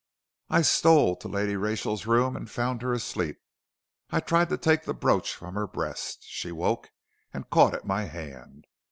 I 0.49 0.63
stole 0.63 1.15
to 1.17 1.27
Lady 1.27 1.55
Rachel's 1.55 2.07
room 2.07 2.35
and 2.35 2.49
found 2.49 2.81
her 2.81 2.91
asleep. 2.91 3.39
I 4.09 4.19
tried 4.19 4.49
to 4.49 4.57
take 4.57 4.85
the 4.85 4.95
brooch 4.95 5.35
from 5.35 5.53
her 5.53 5.67
breast. 5.67 6.23
She 6.23 6.51
woke 6.51 6.89
and 7.31 7.51
caught 7.51 7.75
at 7.75 7.85
my 7.85 8.05
hand. 8.05 8.65